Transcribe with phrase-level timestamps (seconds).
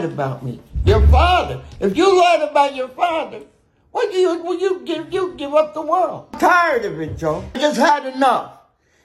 [0.00, 0.60] lied about me.
[0.84, 1.62] Your father.
[1.78, 3.42] If you lied about your father,
[3.90, 6.28] what do you will you give you give up the world?
[6.32, 7.44] I'm tired of it, Joe.
[7.54, 8.58] I just had enough.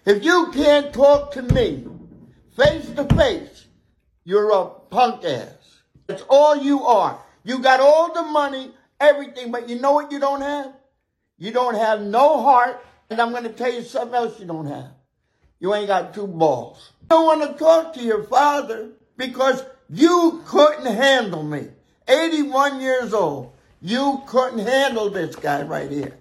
[0.05, 1.88] If you can't talk to me
[2.55, 3.66] face to face,
[4.23, 5.81] you're a punk ass.
[6.08, 7.20] That's all you are.
[7.44, 10.73] You got all the money, everything, but you know what you don't have?
[11.38, 14.67] You don't have no heart, and I'm going to tell you something else you don't
[14.67, 14.91] have.
[15.59, 16.91] You ain't got two balls.
[17.02, 21.67] You don't want to talk to your father because you couldn't handle me.
[22.07, 23.52] 81 years old.
[23.81, 26.17] You couldn't handle this guy right here.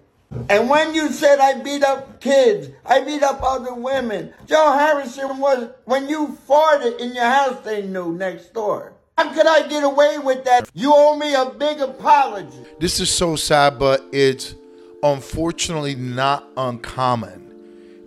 [0.49, 5.39] And when you said I beat up kids, I beat up other women, Joe Harrison
[5.39, 8.93] was, when you farted in your house, they knew next door.
[9.17, 10.69] How could I get away with that?
[10.73, 12.65] You owe me a big apology.
[12.79, 14.55] This is so sad, but it's
[15.03, 17.53] unfortunately not uncommon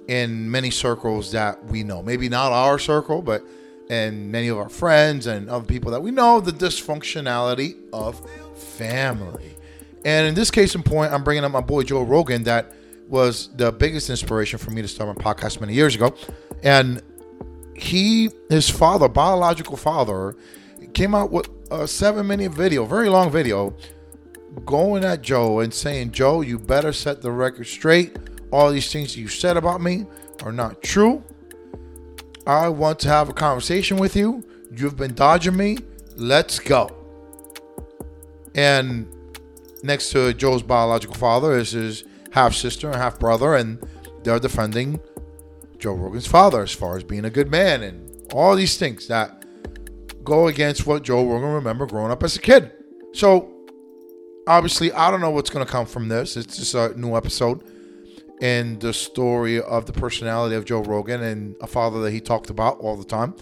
[0.06, 2.02] in many circles that we know.
[2.02, 3.42] Maybe not our circle, but
[3.90, 8.20] in many of our friends and other people that we know, the dysfunctionality of
[8.58, 9.56] family.
[10.04, 12.72] And in this case in point, I'm bringing up my boy Joe Rogan, that
[13.08, 16.14] was the biggest inspiration for me to start my podcast many years ago.
[16.62, 17.02] And
[17.74, 20.36] he, his father, biological father,
[20.92, 23.74] came out with a seven minute video, very long video,
[24.64, 28.16] going at Joe and saying, Joe, you better set the record straight.
[28.50, 30.06] All these things you said about me
[30.42, 31.22] are not true.
[32.48, 34.42] I want to have a conversation with you.
[34.74, 35.76] You've been dodging me.
[36.16, 36.88] Let's go.
[38.54, 39.06] And
[39.82, 43.86] next to Joe's biological father is his half sister and half brother, and
[44.24, 44.98] they're defending
[45.78, 49.44] Joe Rogan's father as far as being a good man and all these things that
[50.24, 52.72] go against what Joe Rogan remember growing up as a kid.
[53.12, 53.52] So
[54.46, 56.34] obviously, I don't know what's going to come from this.
[56.34, 57.62] It's just a new episode
[58.40, 62.50] in the story of the personality of Joe Rogan and a father that he talked
[62.50, 63.34] about all the time.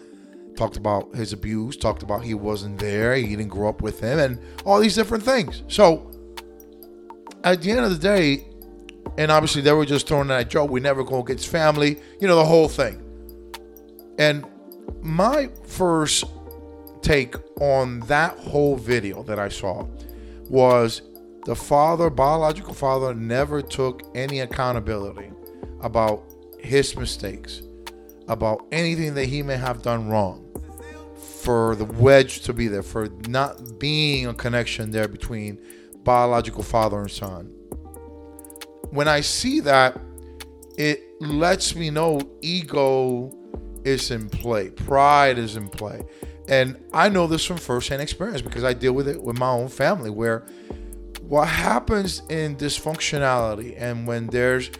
[0.56, 4.18] Talked about his abuse, talked about he wasn't there, he didn't grow up with him,
[4.18, 5.62] and all these different things.
[5.68, 6.10] So,
[7.44, 8.46] at the end of the day,
[9.18, 12.36] and obviously they were just throwing that Joe, we never go against family, you know,
[12.36, 13.02] the whole thing.
[14.18, 14.46] And
[15.02, 16.24] my first
[17.02, 19.86] take on that whole video that I saw
[20.48, 21.02] was
[21.46, 25.30] the father, biological father, never took any accountability
[25.80, 26.24] about
[26.58, 27.62] his mistakes,
[28.26, 30.42] about anything that he may have done wrong,
[31.40, 35.60] for the wedge to be there, for not being a connection there between
[36.02, 37.46] biological father and son.
[38.90, 40.00] When I see that,
[40.76, 43.32] it lets me know ego
[43.84, 46.02] is in play, pride is in play.
[46.48, 49.68] And I know this from firsthand experience because I deal with it with my own
[49.68, 50.44] family where
[51.28, 54.70] what happens in dysfunctionality and when there's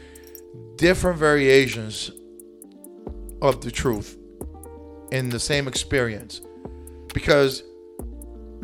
[0.77, 2.11] different variations
[3.43, 4.17] of the truth
[5.11, 6.41] in the same experience
[7.13, 7.63] because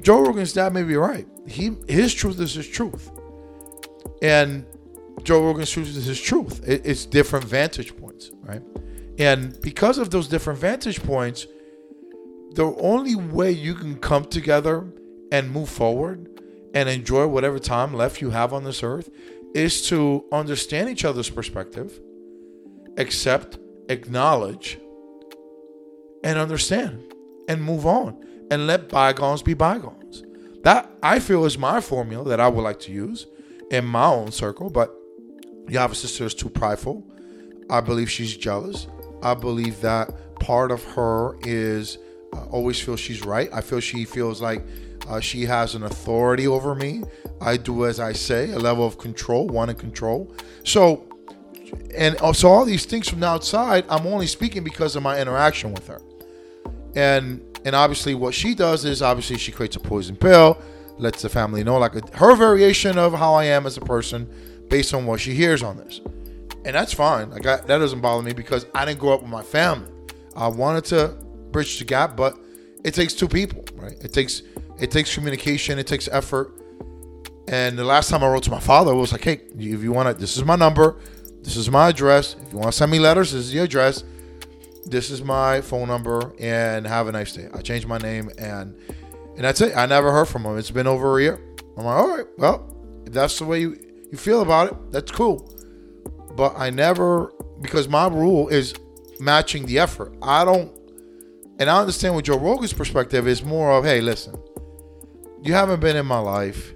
[0.01, 1.27] Joe Rogan's dad may be right.
[1.47, 3.11] He his truth is his truth,
[4.21, 4.65] and
[5.23, 6.67] Joe Rogan's truth is his truth.
[6.67, 8.63] It, it's different vantage points, right?
[9.19, 11.47] And because of those different vantage points,
[12.55, 14.87] the only way you can come together
[15.31, 16.32] and move forward
[16.75, 19.11] and enjoy whatever time left you have on this earth
[19.55, 22.01] is to understand each other's perspective,
[22.97, 24.79] accept, acknowledge,
[26.25, 27.15] and understand
[27.49, 28.17] and move on
[28.51, 30.23] and let bygones be bygones.
[30.63, 33.27] That I feel is my formula that I would like to use
[33.71, 34.95] in my own circle, but
[35.69, 37.05] Yava's sister is too prideful.
[37.69, 38.87] I believe she's jealous.
[39.23, 41.99] I believe that part of her is
[42.33, 43.49] uh, always feels she's right.
[43.53, 44.65] I feel she feels like
[45.09, 47.03] uh, she has an authority over me.
[47.41, 50.33] I do as I say, a level of control, in control.
[50.65, 51.09] So,
[51.97, 55.73] and so all these things from the outside, I'm only speaking because of my interaction
[55.73, 56.01] with her.
[56.95, 60.61] And and obviously, what she does is obviously she creates a poison pill,
[60.99, 64.29] lets the family know like a, her variation of how I am as a person,
[64.69, 66.01] based on what she hears on this.
[66.65, 67.31] And that's fine.
[67.31, 69.91] Like I, that doesn't bother me because I didn't grow up with my family.
[70.37, 71.09] I wanted to
[71.51, 72.37] bridge the gap, but
[72.85, 73.97] it takes two people, right?
[74.03, 74.43] It takes
[74.79, 76.59] it takes communication, it takes effort.
[77.49, 79.93] And the last time I wrote to my father I was like, hey, if you
[79.93, 80.97] want to, this is my number,
[81.43, 82.37] this is my address.
[82.47, 84.05] If you want to send me letters, this is the address.
[84.85, 87.49] This is my phone number, and have a nice day.
[87.55, 88.77] I changed my name, and
[89.37, 89.77] and that's it.
[89.77, 90.59] I never heard from him.
[90.59, 91.41] It's been over a year.
[91.77, 92.77] I'm like, all right, well,
[93.07, 93.79] if that's the way you,
[94.11, 95.49] you feel about it, that's cool.
[96.37, 98.75] But I never, because my rule is
[99.21, 100.15] matching the effort.
[100.21, 100.71] I don't,
[101.59, 104.35] and I understand what Joe Rogan's perspective is more of, hey, listen,
[105.43, 106.75] you haven't been in my life.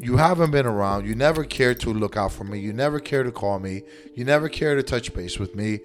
[0.00, 1.06] You haven't been around.
[1.06, 2.58] You never cared to look out for me.
[2.58, 3.82] You never cared to call me.
[4.14, 5.80] You never cared to touch base with me.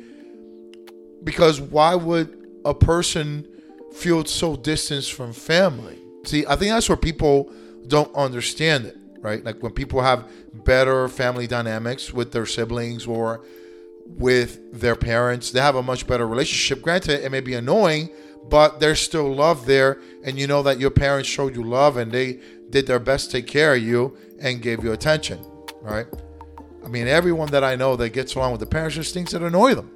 [1.24, 3.48] Because why would a person
[3.94, 6.00] feel so distanced from family.
[6.25, 7.51] See, I think that's where people
[7.88, 9.44] don't understand it, right?
[9.44, 13.44] Like when people have better family dynamics with their siblings or
[14.06, 16.81] with their parents, they have a much better relationship.
[16.81, 18.10] Granted, it may be annoying,
[18.50, 20.00] but there's still love there.
[20.24, 23.38] And you know that your parents showed you love and they did their best to
[23.38, 25.40] take care of you and gave you attention,
[25.81, 26.07] right?
[26.84, 29.42] I mean, everyone that I know that gets along with the parents just thinks it
[29.42, 29.92] annoy them.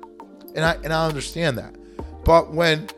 [0.55, 1.75] And I and I understand that.
[2.23, 2.89] But when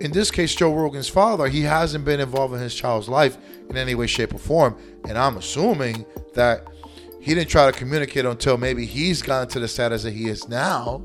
[0.00, 3.38] in this case, Joe Rogan's father, he hasn't been involved in his child's life
[3.70, 4.76] in any way, shape, or form.
[5.08, 6.04] And I'm assuming
[6.34, 6.68] that
[7.20, 10.48] he didn't try to communicate until maybe he's gotten to the status that he is
[10.48, 11.02] now.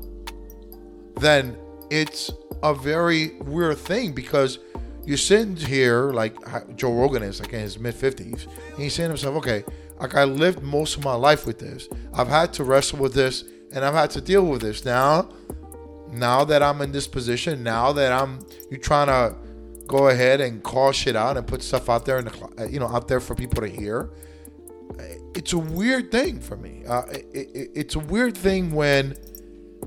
[1.16, 1.56] Then
[1.90, 2.30] it's
[2.62, 4.58] a very weird thing because
[5.04, 6.34] you're sitting here like
[6.76, 9.64] Joe Rogan is, like in his mid 50s, and he's saying to himself, okay,
[10.00, 11.88] like I lived most of my life with this.
[12.12, 14.84] I've had to wrestle with this and I've had to deal with this.
[14.84, 15.28] Now,
[16.10, 19.36] now that I'm in this position, now that I'm you're trying to
[19.86, 23.08] go ahead and call shit out and put stuff out there and you know out
[23.08, 24.10] there for people to hear.
[25.34, 26.82] It's a weird thing for me.
[26.86, 29.16] Uh, it, it, it's a weird thing when.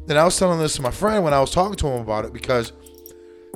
[0.05, 2.25] Then I was telling this to my friend when I was talking to him about
[2.25, 2.73] it because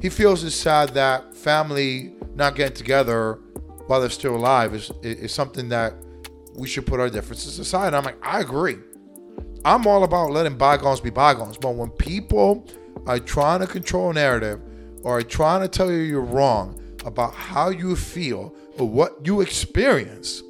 [0.02, 3.40] he feels it's sad that family not getting together
[3.88, 5.94] while they're still alive is is something that
[6.56, 7.94] we should put our differences aside.
[7.94, 8.78] I'm like, I agree.
[9.66, 11.58] I'm all about letting bygones be bygones.
[11.58, 12.68] But when people
[13.08, 14.62] are trying to control narrative
[15.04, 19.42] or are trying to tell you you're wrong about how you feel or what you
[19.42, 20.44] experience,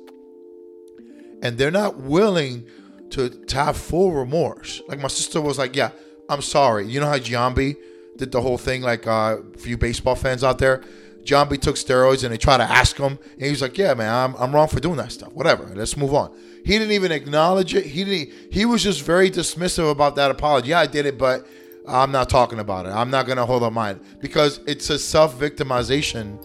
[1.42, 2.68] and they're not willing
[3.12, 4.82] to, to have full remorse.
[4.88, 5.92] Like my sister was like, Yeah,
[6.30, 6.88] I'm sorry.
[6.88, 7.76] You know how Giambi
[8.18, 10.84] did the whole thing, like uh, you baseball fans out there?
[11.24, 14.14] Giambi took steroids and they tried to ask him, and he was like, "Yeah, man,
[14.14, 15.34] I'm, I'm wrong for doing that stuff.
[15.34, 15.66] Whatever.
[15.76, 16.36] Let's move on."
[16.66, 17.86] He didn't even acknowledge it.
[17.86, 18.54] He didn't.
[18.54, 20.70] He was just very dismissive about that apology.
[20.70, 21.48] Yeah, I did it, but
[21.88, 22.90] I'm not talking about it.
[22.90, 26.44] I'm not gonna hold up mine because it's a self-victimization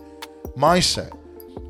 [0.56, 1.12] mindset.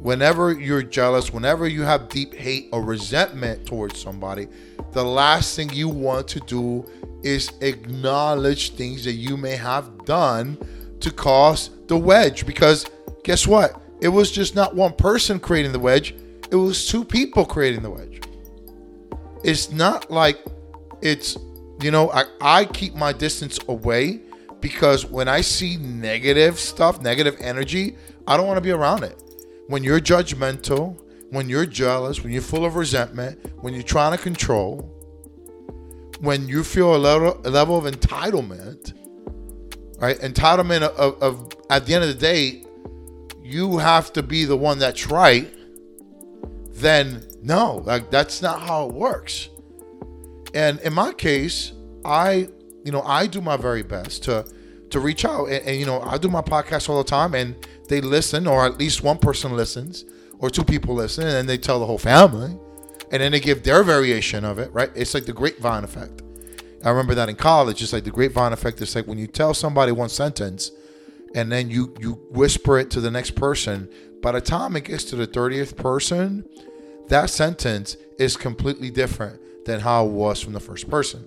[0.00, 4.48] Whenever you're jealous, whenever you have deep hate or resentment towards somebody,
[4.94, 6.88] the last thing you want to do
[7.22, 10.58] is acknowledge things that you may have done
[11.00, 12.86] to cause the wedge because
[13.24, 13.80] guess what?
[14.00, 16.14] It was just not one person creating the wedge,
[16.50, 18.20] it was two people creating the wedge.
[19.42, 20.38] It's not like
[21.02, 21.36] it's,
[21.80, 24.20] you know, I, I keep my distance away
[24.60, 27.96] because when I see negative stuff, negative energy,
[28.26, 29.20] I don't want to be around it.
[29.66, 30.98] When you're judgmental,
[31.34, 34.90] when you're jealous, when you're full of resentment, when you're trying to control,
[36.20, 38.94] when you feel a level, a level of entitlement,
[40.00, 40.18] right?
[40.18, 42.64] Entitlement of, of, at the end of the day,
[43.42, 45.52] you have to be the one that's right.
[46.70, 49.48] Then no, like that's not how it works.
[50.54, 51.72] And in my case,
[52.04, 52.48] I,
[52.84, 54.46] you know, I do my very best to
[54.90, 57.56] to reach out, and, and you know, I do my podcast all the time, and
[57.88, 60.04] they listen, or at least one person listens,
[60.44, 62.50] or two people listen, and then they tell the whole family,
[63.10, 64.70] and then they give their variation of it.
[64.74, 64.90] Right?
[64.94, 66.20] It's like the grapevine effect.
[66.84, 67.82] I remember that in college.
[67.82, 68.78] It's like the grapevine effect.
[68.82, 70.70] It's like when you tell somebody one sentence
[71.34, 73.88] and then you you whisper it to the next person.
[74.20, 76.46] By the time it gets to the thirtieth person,
[77.08, 81.26] that sentence is completely different than how it was from the first person.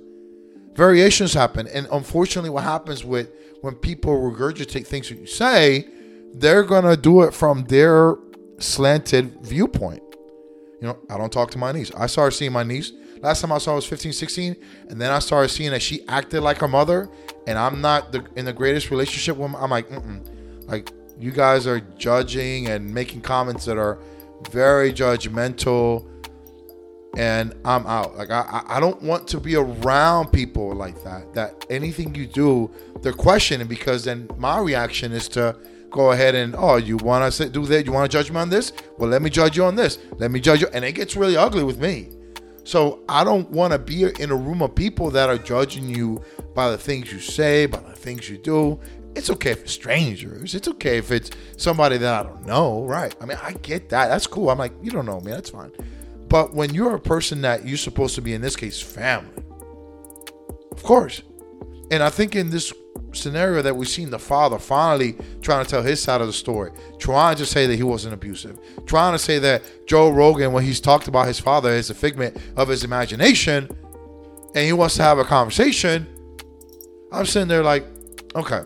[0.76, 3.32] Variations happen, and unfortunately, what happens with
[3.62, 5.88] when people regurgitate things that you say,
[6.36, 8.16] they're gonna do it from their
[8.60, 10.04] slanted viewpoint.
[10.82, 11.92] You know, I don't talk to my niece.
[11.96, 14.56] I started seeing my niece Last time I saw her was 15, 16,
[14.90, 17.10] and then I started seeing that she acted like her mother,
[17.46, 19.54] and I'm not the, in the greatest relationship with.
[19.56, 20.68] I'm like, Mm-mm.
[20.68, 24.00] like you guys are judging and making comments that are
[24.52, 26.08] very judgmental,
[27.18, 28.18] and I'm out.
[28.18, 31.34] Like I, I don't want to be around people like that.
[31.34, 32.70] That anything you do,
[33.02, 35.56] they're questioning because then my reaction is to
[35.90, 38.50] go ahead and oh you want to do that you want to judge me on
[38.50, 41.16] this well let me judge you on this let me judge you and it gets
[41.16, 42.10] really ugly with me
[42.68, 46.22] so I don't want to be in a room of people that are judging you
[46.54, 48.78] by the things you say, by the things you do.
[49.16, 50.54] It's okay if it's strangers.
[50.54, 53.16] It's okay if it's somebody that I don't know, right?
[53.22, 54.10] I mean, I get that.
[54.10, 54.50] That's cool.
[54.50, 55.32] I'm like, you don't know me.
[55.32, 55.72] That's fine.
[56.28, 59.44] But when you're a person that you're supposed to be, in this case, family,
[60.70, 61.22] of course.
[61.90, 62.74] And I think in this
[63.14, 66.72] scenario that we've seen the father finally trying to tell his side of the story,
[67.00, 70.80] trying to say that he wasn't abusive, trying to say that Joe Rogan, when he's
[70.80, 73.70] talked about his father, is a figment of his imagination,
[74.56, 76.08] and he wants to have a conversation.
[77.12, 77.86] I'm sitting there like,
[78.36, 78.62] okay,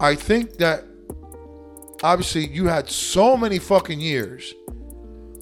[0.00, 0.84] I think that
[2.02, 4.54] obviously you had so many fucking years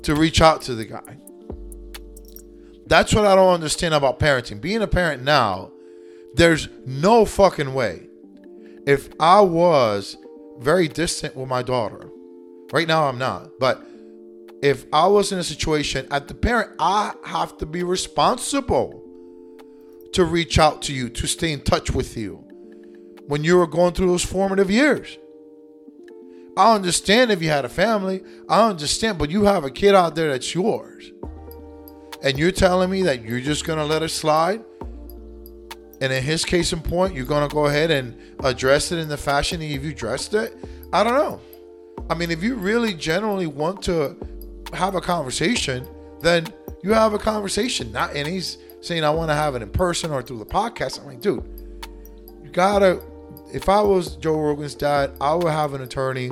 [0.02, 1.18] to reach out to the guy.
[2.86, 4.60] That's what I don't understand about parenting.
[4.60, 5.72] Being a parent now
[6.34, 8.08] there's no fucking way
[8.88, 10.16] if I was
[10.58, 12.10] very distant with my daughter,
[12.72, 13.86] right now I'm not, but
[14.62, 19.04] if I was in a situation at the parent, I have to be responsible
[20.14, 22.36] to reach out to you, to stay in touch with you
[23.26, 25.18] when you were going through those formative years.
[26.56, 30.14] I understand if you had a family, I understand, but you have a kid out
[30.14, 31.12] there that's yours.
[32.22, 34.64] And you're telling me that you're just going to let it slide?
[36.00, 39.16] And in his case in point, you're to go ahead and address it in the
[39.16, 40.56] fashion that you dressed it?
[40.92, 41.40] I don't know.
[42.08, 44.16] I mean, if you really generally want to
[44.72, 45.86] have a conversation,
[46.20, 46.46] then
[46.82, 47.92] you have a conversation.
[47.92, 51.00] Not and he's saying I want to have it in person or through the podcast.
[51.00, 51.44] I'm like, dude,
[52.42, 53.00] you gotta.
[53.52, 56.30] If I was Joe Rogan's dad, I would have an attorney.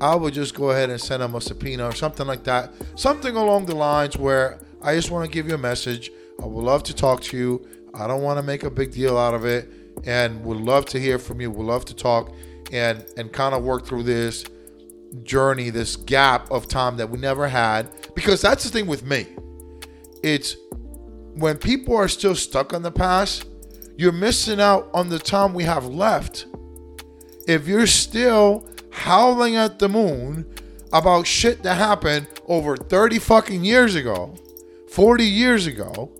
[0.00, 2.72] I would just go ahead and send him a subpoena or something like that.
[2.94, 6.10] Something along the lines where I just want to give you a message.
[6.42, 7.68] I would love to talk to you.
[7.94, 9.68] I don't want to make a big deal out of it,
[10.04, 11.50] and would love to hear from you.
[11.50, 12.32] Would love to talk
[12.72, 14.44] and and kind of work through this
[15.22, 17.88] journey, this gap of time that we never had.
[18.14, 19.26] Because that's the thing with me.
[20.22, 20.56] It's
[21.34, 23.46] when people are still stuck on the past,
[23.96, 26.46] you're missing out on the time we have left.
[27.46, 30.46] If you're still howling at the moon
[30.92, 34.34] about shit that happened over 30 fucking years ago,
[34.90, 36.10] 40 years ago,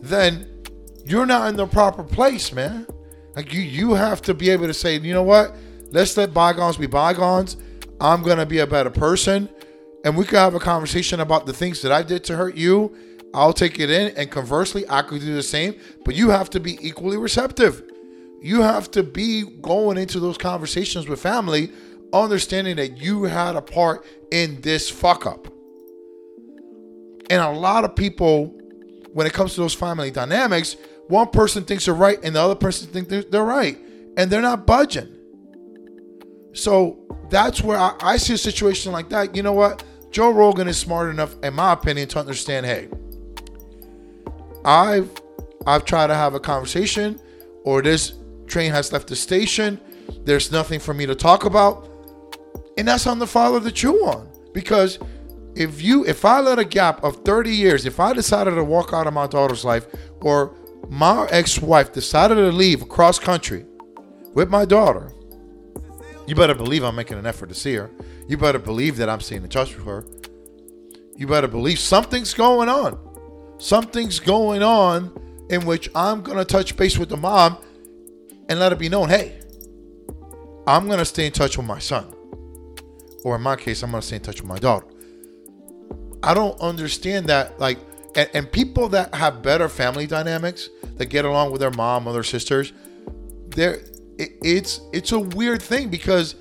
[0.00, 0.48] then
[1.04, 2.86] you're not in the proper place, man.
[3.34, 5.54] Like you you have to be able to say, you know what?
[5.90, 7.56] Let's let bygones be bygones.
[8.00, 9.48] I'm to be a better person.
[10.04, 12.94] And we could have a conversation about the things that I did to hurt you.
[13.32, 14.16] I'll take it in.
[14.16, 15.76] And conversely, I could do the same.
[16.04, 17.82] But you have to be equally receptive.
[18.40, 21.70] You have to be going into those conversations with family,
[22.12, 25.46] understanding that you had a part in this fuck up.
[27.30, 28.46] And a lot of people,
[29.12, 30.76] when it comes to those family dynamics,
[31.12, 33.78] one person thinks they're right and the other person thinks they're right.
[34.16, 35.14] And they're not budging.
[36.54, 39.36] So that's where I, I see a situation like that.
[39.36, 39.84] You know what?
[40.10, 42.64] Joe Rogan is smart enough, in my opinion, to understand.
[42.64, 42.88] Hey,
[44.64, 45.10] I've
[45.66, 47.20] I've tried to have a conversation,
[47.64, 48.14] or this
[48.46, 49.80] train has left the station.
[50.24, 51.88] There's nothing for me to talk about,
[52.78, 54.28] and that's on the father to chew on.
[54.52, 54.98] Because
[55.54, 58.92] if you if I let a gap of 30 years, if I decided to walk
[58.92, 59.86] out of my daughter's life,
[60.20, 60.54] or
[60.92, 63.64] my ex-wife decided to leave across country
[64.34, 65.12] with my daughter
[66.26, 67.90] you better believe I'm making an effort to see her.
[68.28, 70.04] You better believe that I'm staying in touch with her.
[71.16, 72.98] You better believe something's going on.
[73.58, 75.12] Something's going on
[75.50, 77.58] in which I'm going to touch base with the mom
[78.48, 79.40] and let it be known hey,
[80.66, 82.06] I'm going to stay in touch with my son.
[83.24, 84.86] Or in my case, I'm going to stay in touch with my daughter.
[86.22, 87.58] I don't understand that.
[87.60, 87.78] Like,
[88.14, 92.12] and, and people that have better family dynamics, that get along with their mom or
[92.12, 92.72] their sisters,
[93.48, 93.80] they're
[94.18, 96.36] it's it's a weird thing because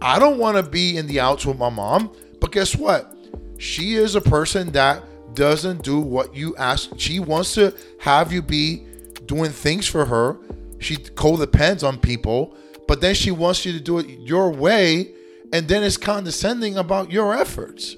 [0.00, 3.16] I don't want to be in the outs with my mom, but guess what?
[3.58, 6.90] She is a person that doesn't do what you ask.
[6.98, 8.84] She wants to have you be
[9.26, 10.36] doing things for her.
[10.80, 12.56] She co-depends on people,
[12.88, 15.12] but then she wants you to do it your way,
[15.52, 17.96] and then it's condescending about your efforts.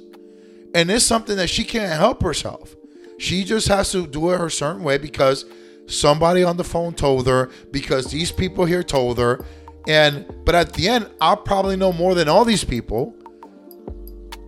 [0.75, 2.76] And it's something that she can't help herself.
[3.18, 5.44] She just has to do it her certain way because
[5.87, 9.44] somebody on the phone told her because these people here told her.
[9.87, 13.14] And but at the end i'll probably know more than all these people.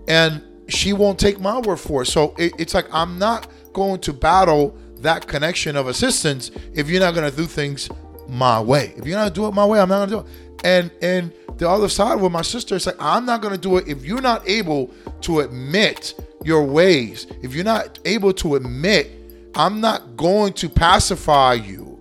[0.08, 2.06] And she won't take my word for it.
[2.06, 7.00] So it, it's like i'm not going to battle that connection of assistance if you're
[7.00, 7.90] not to do things
[8.28, 8.94] my way.
[8.96, 10.26] If you're not to do it my way i'm not to do it.
[10.64, 13.88] And and the other side with my sister it's like i'm not to do it
[13.88, 14.92] if you're not able
[15.22, 16.14] to admit
[16.46, 19.10] your ways if you're not able to admit
[19.56, 21.98] I'm not going to pacify you.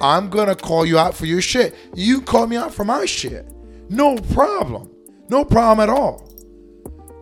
[0.00, 1.74] I'm going to call you out for your shit.
[1.94, 3.52] You call me out for my shit.
[3.88, 4.88] No problem.
[5.28, 6.28] No problem at all.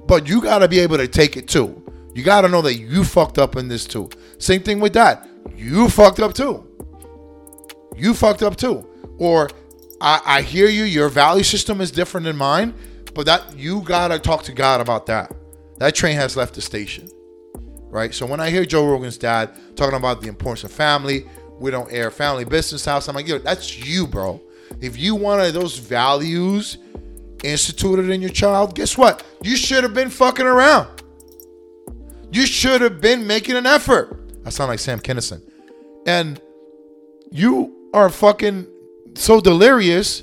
[0.07, 1.83] But you got to be able to take it too.
[2.15, 4.11] You got to know that you fucked up in this too.
[4.39, 5.27] Same thing with that.
[5.57, 6.67] You fucked up too.
[7.97, 8.87] You fucked up too.
[9.19, 9.49] Or
[10.01, 12.75] I, I hear you, your value system is different than mine,
[13.15, 15.33] but that you got to talk to God about that.
[15.81, 17.11] That train has left the station
[17.91, 18.15] right?
[18.15, 21.27] So when I hear Joe Rogan's dad talking about the importance of family,
[21.59, 24.41] we don't air family business house, I'm like, yo, that's you, bro.
[24.81, 26.79] If you wanted those values
[27.43, 29.25] instituted in your child, guess what?
[29.43, 30.89] You should have been fucking around.
[32.33, 34.17] You should have been making an effort.
[34.47, 35.43] I sound like Sam Kinison.
[36.07, 36.41] And
[37.31, 38.67] you are fucking
[39.17, 40.23] so delirious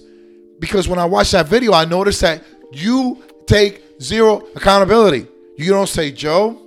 [0.60, 5.28] because when I watched that video, I noticed that you take zero accountability.
[5.58, 6.62] You don't say, Joe,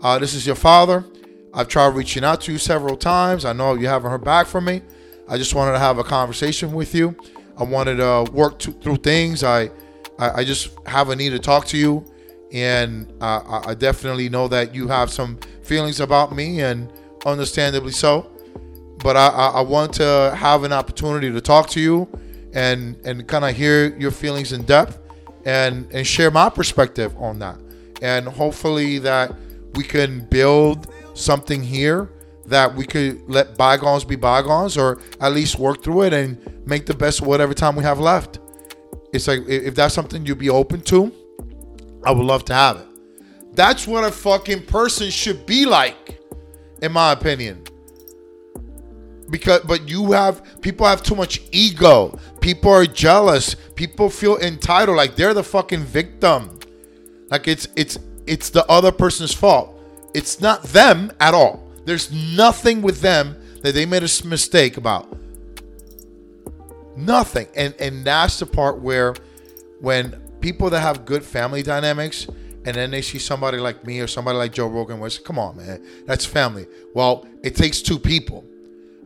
[0.00, 1.04] uh, this is your father.
[1.52, 3.44] I've tried reaching out to you several times.
[3.44, 4.82] I know you haven't heard back from me.
[5.28, 7.16] I just wanted to have a conversation with you.
[7.58, 9.42] I wanted to work to, through things.
[9.42, 9.70] I,
[10.16, 12.04] I, I just have a need to talk to you,
[12.52, 16.92] and uh, I definitely know that you have some feelings about me, and
[17.26, 18.30] understandably so.
[18.98, 22.08] But I, I, I want to have an opportunity to talk to you,
[22.52, 25.00] and and kind of hear your feelings in depth,
[25.44, 27.58] and and share my perspective on that,
[28.04, 29.34] and hopefully that
[29.76, 32.10] we can build something here
[32.44, 36.84] that we could let bygones be bygones or at least work through it and make
[36.84, 38.38] the best of whatever time we have left.
[39.14, 41.10] It's like if that's something you'd be open to,
[42.04, 42.86] I would love to have it.
[43.54, 46.20] That's what a fucking person should be like,
[46.82, 47.64] in my opinion.
[49.30, 52.18] Because but you have people have too much ego.
[52.42, 53.56] People are jealous.
[53.74, 56.58] People feel entitled like they're the fucking victim.
[57.30, 59.78] Like it's it's it's the other person's fault.
[60.14, 61.68] It's not them at all.
[61.84, 65.16] There's nothing with them that they made a mistake about.
[66.96, 67.48] Nothing.
[67.54, 69.14] And and that's the part where
[69.80, 72.26] when people that have good family dynamics
[72.66, 75.38] and then they see somebody like me or somebody like Joe Rogan where it's come
[75.38, 76.66] on man, that's family.
[76.94, 78.44] Well, it takes two people.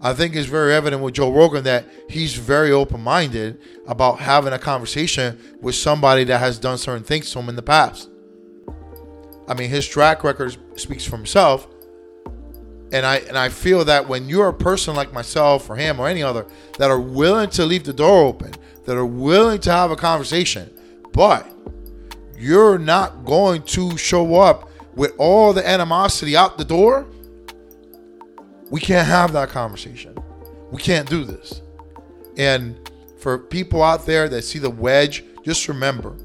[0.01, 4.53] I think it's very evident with Joe Rogan that he's very open minded about having
[4.53, 8.09] a conversation with somebody that has done certain things to him in the past.
[9.49, 11.67] I mean, his track record speaks for himself
[12.93, 16.09] and I and I feel that when you're a person like myself or him or
[16.09, 16.47] any other
[16.79, 18.53] that are willing to leave the door open,
[18.85, 20.71] that are willing to have a conversation,
[21.13, 21.51] but
[22.37, 27.07] you're not going to show up with all the animosity out the door,
[28.71, 30.17] we can't have that conversation.
[30.71, 31.63] We can't do this.
[32.37, 36.17] And for people out there that see the wedge, just remember,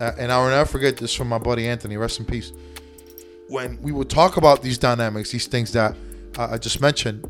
[0.00, 2.52] uh, and I will never forget this from my buddy Anthony, rest in peace
[3.52, 5.94] when we would talk about these dynamics, these things that
[6.38, 7.28] I just mentioned,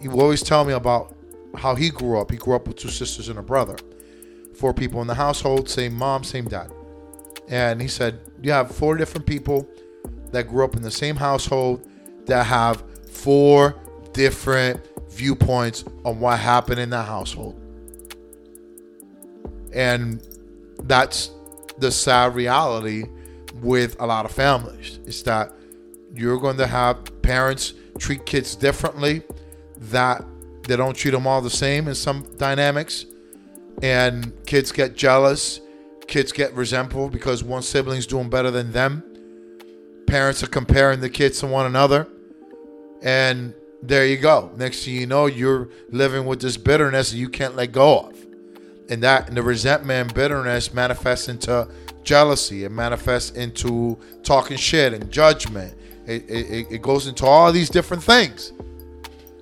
[0.00, 1.16] he would always tell me about
[1.56, 2.30] how he grew up.
[2.30, 3.76] He grew up with two sisters and a brother,
[4.54, 6.70] four people in the household, same mom, same dad.
[7.48, 9.68] And he said, You have four different people
[10.30, 11.88] that grew up in the same household
[12.26, 13.74] that have four
[14.12, 17.60] different viewpoints on what happened in that household.
[19.72, 20.20] And
[20.84, 21.30] that's
[21.78, 23.04] the sad reality
[23.60, 25.00] with a lot of families.
[25.06, 25.52] It's that
[26.14, 29.22] you're going to have parents treat kids differently,
[29.76, 30.24] that
[30.66, 33.06] they don't treat them all the same in some dynamics,
[33.82, 35.60] and kids get jealous,
[36.06, 39.02] kids get resentful because one sibling's doing better than them.
[40.06, 42.08] Parents are comparing the kids to one another,
[43.02, 44.50] and there you go.
[44.56, 48.26] Next thing you know, you're living with this bitterness that you can't let go of.
[48.90, 51.68] And that and the resentment and bitterness manifests into
[52.02, 52.64] jealousy.
[52.64, 55.74] It manifests into talking shit and judgment.
[56.06, 58.52] It, it, it goes into all these different things.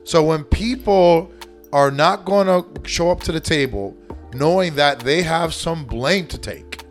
[0.05, 1.31] So when people
[1.73, 3.97] are not going to show up to the table
[4.35, 6.85] knowing that they have some blame to take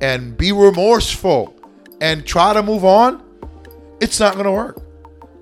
[0.00, 1.54] and be remorseful
[2.00, 3.22] and try to move on,
[4.00, 4.81] it's not going to work.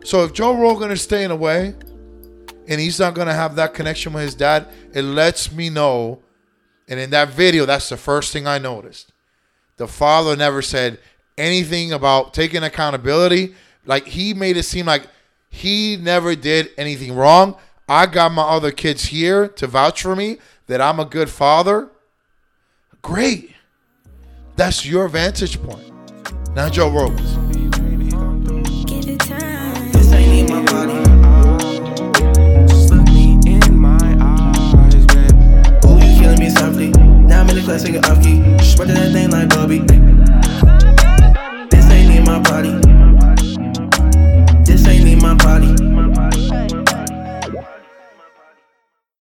[0.05, 1.75] So if Joe Rogan is staying away
[2.67, 6.23] and he's not going to have that connection with his dad, it lets me know.
[6.89, 9.13] And in that video, that's the first thing I noticed.
[9.77, 10.99] The father never said
[11.39, 13.55] anything about taking accountability.
[13.87, 15.07] Like he made it seem like
[15.49, 17.57] he never did anything wrong.
[17.89, 21.89] I got my other kids here to vouch for me that I'm a good father.
[23.03, 23.55] Great.
[24.57, 25.91] That's your vantage point.
[26.55, 27.50] Now Joe Rogan's.
[37.41, 38.37] I'm in the class singing off key.
[38.63, 39.79] Spread that thing like Bobby.
[41.71, 42.73] This ain't in my body.
[44.63, 45.80] This ain't in my body.